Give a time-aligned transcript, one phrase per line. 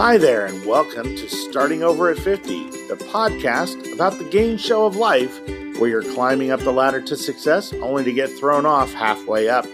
[0.00, 4.86] Hi there, and welcome to Starting Over at 50, the podcast about the game show
[4.86, 5.46] of life
[5.78, 9.66] where you're climbing up the ladder to success only to get thrown off halfway up,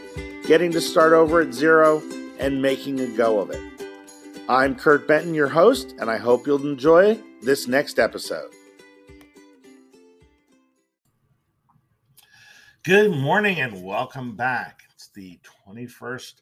[0.45, 2.03] getting to start over at zero,
[2.41, 3.63] and making a go of it.
[4.49, 8.51] I'm Kurt Benton, your host, and I hope you'll enjoy this next episode.
[12.83, 14.83] Good morning and welcome back.
[14.93, 15.39] It's the
[15.69, 16.33] 21st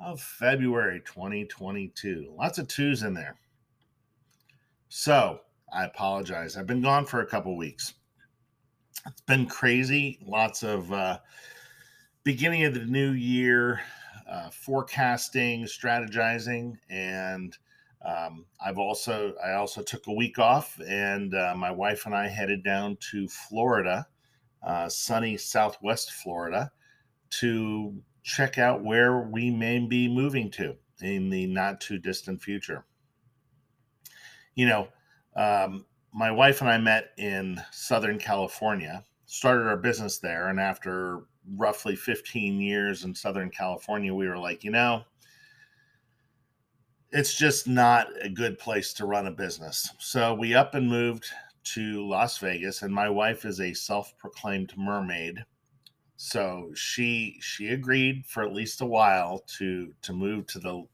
[0.00, 2.34] of February 2022.
[2.36, 3.36] Lots of twos in there.
[4.88, 5.40] So
[5.72, 6.56] I apologize.
[6.56, 7.94] I've been gone for a couple weeks.
[9.06, 10.18] It's been crazy.
[10.24, 11.18] Lots of uh,
[12.22, 13.80] beginning of the new year
[14.28, 17.56] uh, forecasting, strategizing, and
[18.04, 22.28] um, I've also I also took a week off, and uh, my wife and I
[22.28, 24.06] headed down to Florida,
[24.62, 26.70] uh, sunny Southwest Florida,
[27.40, 32.84] to check out where we may be moving to in the not too distant future.
[34.54, 34.88] You know,
[35.36, 41.26] um, my wife and I met in Southern California, started our business there, and after
[41.56, 45.02] roughly 15 years in Southern California, we were like, you know,
[47.10, 49.90] it's just not a good place to run a business.
[49.98, 51.26] So we up and moved
[51.74, 55.44] to Las Vegas, and my wife is a self-proclaimed mermaid
[56.16, 60.84] so she she agreed for at least a while to to move to the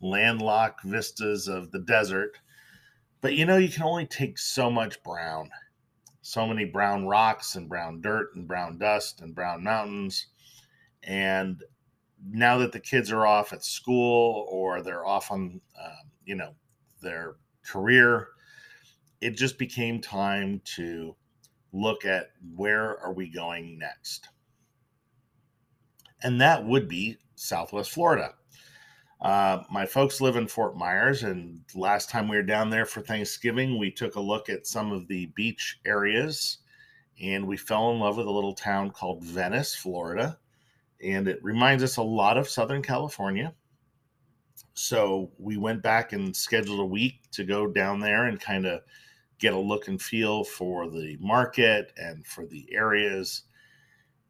[0.00, 2.38] landlocked vistas of the desert.
[3.20, 5.50] But you know you can only take so much brown
[6.28, 10.26] so many brown rocks and brown dirt and brown dust and brown mountains.
[11.02, 11.62] And
[12.22, 16.54] now that the kids are off at school or they're off on uh, you know
[17.00, 18.28] their career
[19.20, 21.14] it just became time to
[21.72, 24.28] look at where are we going next
[26.22, 28.34] and that would be Southwest Florida.
[29.20, 33.00] Uh, my folks live in Fort Myers, and last time we were down there for
[33.00, 36.58] Thanksgiving, we took a look at some of the beach areas,
[37.20, 40.38] and we fell in love with a little town called Venice, Florida,
[41.04, 43.52] and it reminds us a lot of Southern California.
[44.74, 48.82] So we went back and scheduled a week to go down there and kind of
[49.40, 53.42] get a look and feel for the market and for the areas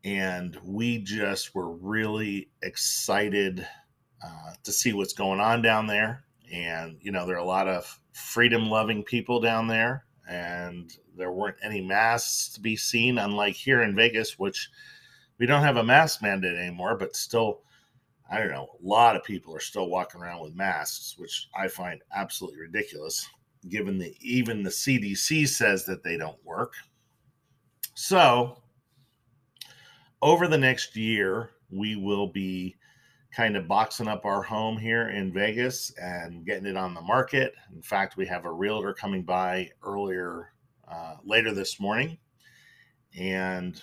[0.04, 3.66] and we just were really excited
[4.24, 6.24] uh, to see what's going on down there.
[6.52, 11.58] And you know, there are a lot of freedom-loving people down there, and there weren't
[11.62, 14.70] any masks to be seen, unlike here in Vegas, which
[15.38, 17.62] we don't have a mask mandate anymore, but still.
[18.30, 18.68] I don't know.
[18.84, 23.26] A lot of people are still walking around with masks, which I find absolutely ridiculous,
[23.70, 26.74] given that even the CDC says that they don't work.
[27.94, 28.58] So
[30.22, 32.76] over the next year, we will be
[33.34, 37.54] kind of boxing up our home here in Vegas and getting it on the market.
[37.74, 40.52] In fact, we have a realtor coming by earlier,
[40.90, 42.18] uh, later this morning,
[43.18, 43.82] and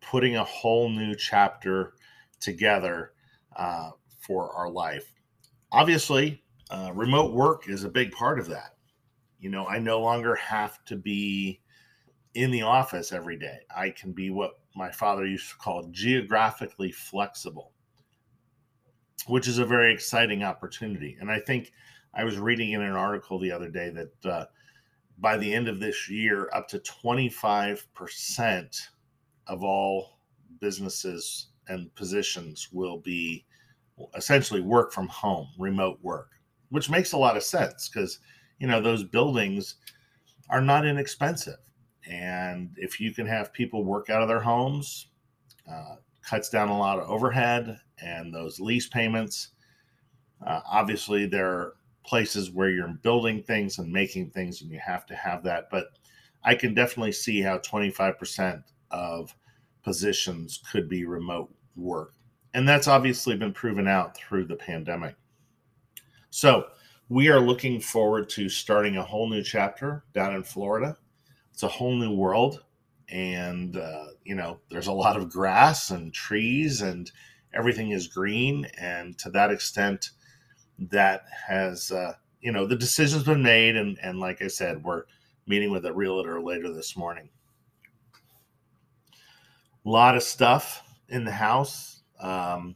[0.00, 1.94] putting a whole new chapter
[2.40, 3.12] together
[3.56, 5.12] uh, for our life.
[5.72, 8.74] Obviously, uh, remote work is a big part of that.
[9.38, 11.60] You know, I no longer have to be
[12.36, 13.60] in the office every day.
[13.74, 17.72] I can be what my father used to call geographically flexible,
[19.26, 21.16] which is a very exciting opportunity.
[21.18, 21.72] And I think
[22.12, 24.44] I was reading in an article the other day that uh,
[25.18, 28.80] by the end of this year, up to 25%
[29.46, 30.18] of all
[30.60, 33.46] businesses and positions will be
[34.14, 36.32] essentially work from home, remote work,
[36.68, 38.18] which makes a lot of sense because,
[38.58, 39.76] you know, those buildings
[40.50, 41.56] are not inexpensive
[42.08, 45.08] and if you can have people work out of their homes,
[45.70, 49.50] uh, cuts down a lot of overhead and those lease payments.
[50.46, 55.06] Uh, obviously, there are places where you're building things and making things, and you have
[55.06, 55.68] to have that.
[55.70, 55.86] But
[56.44, 59.34] I can definitely see how 25% of
[59.82, 62.14] positions could be remote work.
[62.54, 65.16] And that's obviously been proven out through the pandemic.
[66.30, 66.66] So,
[67.08, 70.96] we are looking forward to starting a whole new chapter down in Florida
[71.56, 72.62] it's a whole new world
[73.08, 77.10] and uh, you know there's a lot of grass and trees and
[77.54, 80.10] everything is green and to that extent
[80.78, 82.12] that has uh,
[82.42, 85.04] you know the decision's been made and and like i said we're
[85.46, 87.30] meeting with a realtor later this morning.
[89.86, 92.74] A lot of stuff in the house um,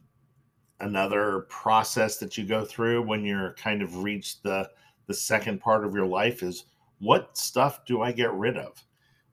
[0.79, 4.67] another process that you go through when you're kind of reached the
[5.05, 6.65] the second part of your life is
[7.01, 8.81] what stuff do I get rid of?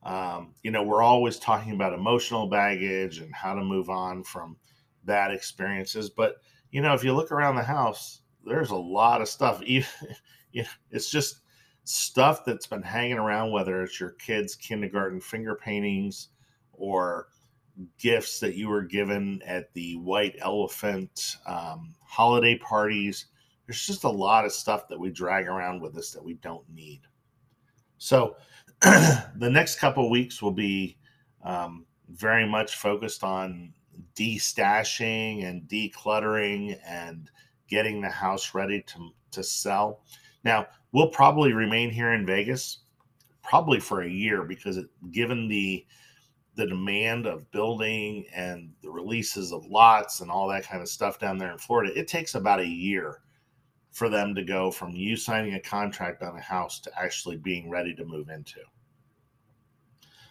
[0.03, 4.57] Um, you know, we're always talking about emotional baggage and how to move on from
[5.05, 6.09] bad experiences.
[6.09, 6.37] But,
[6.71, 9.63] you know, if you look around the house, there's a lot of stuff.
[10.91, 11.43] It's just
[11.85, 16.29] stuff that's been hanging around, whether it's your kids' kindergarten finger paintings
[16.73, 17.29] or
[17.99, 23.27] gifts that you were given at the White Elephant um, holiday parties.
[23.67, 26.69] There's just a lot of stuff that we drag around with us that we don't
[26.71, 27.03] need.
[27.99, 28.37] So,
[28.81, 30.97] the next couple weeks will be
[31.43, 33.73] um, very much focused on
[34.15, 37.31] destashing and decluttering and
[37.69, 40.03] getting the house ready to, to sell.
[40.45, 42.79] Now, we'll probably remain here in Vegas
[43.43, 45.85] probably for a year because it, given the
[46.55, 51.21] the demand of building and the releases of lots and all that kind of stuff
[51.21, 53.21] down there in Florida, it takes about a year
[53.91, 57.69] for them to go from you signing a contract on a house to actually being
[57.71, 58.61] ready to move into.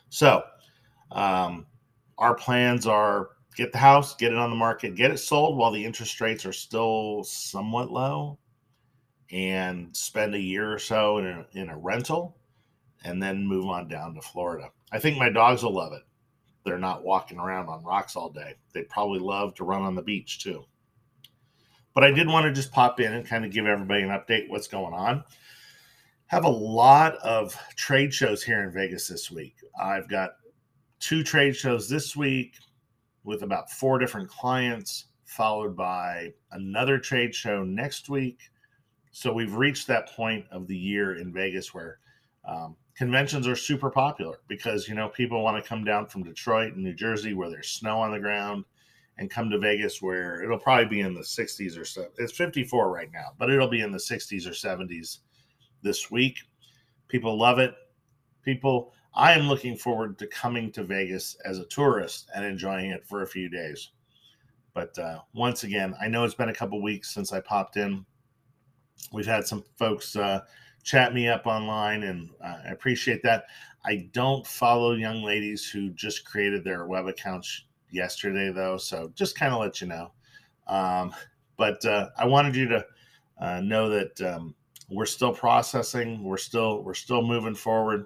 [0.09, 0.43] So,
[1.11, 1.65] um,
[2.17, 5.71] our plans are get the house, get it on the market, get it sold while
[5.71, 8.37] the interest rates are still somewhat low,
[9.31, 12.37] and spend a year or so in a, in a rental,
[13.03, 14.69] and then move on down to Florida.
[14.91, 16.03] I think my dogs will love it.
[16.63, 18.55] They're not walking around on rocks all day.
[18.73, 20.65] They probably love to run on the beach too.
[21.97, 24.49] But I did want to just pop in and kind of give everybody an update
[24.49, 25.23] what's going on.
[26.27, 29.55] Have a lot of trade shows here in Vegas this week.
[29.81, 30.33] I've got
[30.99, 32.53] two trade shows this week
[33.23, 38.41] with about four different clients, followed by another trade show next week.
[39.09, 41.97] So we've reached that point of the year in Vegas where
[42.47, 46.75] um, conventions are super popular because you know people want to come down from Detroit
[46.75, 48.65] and New Jersey where there's snow on the ground
[49.17, 52.07] and come to Vegas where it'll probably be in the 60s or so.
[52.17, 55.19] It's 54 right now, but it'll be in the 60s or 70s
[55.81, 56.37] this week.
[57.07, 57.73] People love it.
[58.43, 63.05] People, I am looking forward to coming to Vegas as a tourist and enjoying it
[63.05, 63.91] for a few days.
[64.73, 68.05] But uh, once again, I know it's been a couple weeks since I popped in.
[69.11, 70.41] We've had some folks uh,
[70.83, 73.45] chat me up online, and uh, I appreciate that.
[73.85, 78.77] I don't follow young ladies who just created their web accounts yesterday, though.
[78.77, 80.11] So just kind of let you know.
[80.67, 81.13] Um,
[81.57, 82.85] but uh, I wanted you to
[83.39, 84.55] uh, know that um,
[84.89, 86.23] we're still processing.
[86.23, 88.05] We're still we're still moving forward.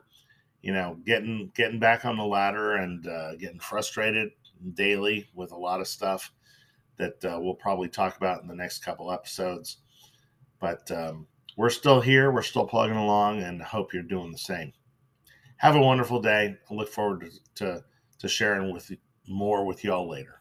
[0.61, 4.31] You know, getting getting back on the ladder and uh, getting frustrated
[4.73, 6.31] daily with a lot of stuff
[6.97, 9.77] that uh, we'll probably talk about in the next couple episodes.
[10.59, 11.25] But um,
[11.57, 12.31] we're still here.
[12.31, 14.71] We're still plugging along, and hope you're doing the same.
[15.57, 16.55] Have a wonderful day.
[16.69, 17.83] I look forward to, to,
[18.19, 18.97] to sharing with you
[19.27, 20.40] more with y'all later.